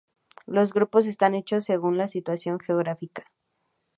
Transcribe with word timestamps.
Los 0.47 0.73
grupos 0.73 1.05
están 1.05 1.35
hechos 1.35 1.63
según 1.65 1.95
la 1.95 2.07
situación 2.07 2.59
geográfica. 2.59 3.31